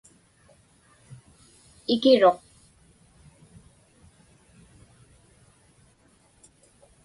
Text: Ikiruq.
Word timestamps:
Ikiruq. 1.93 2.39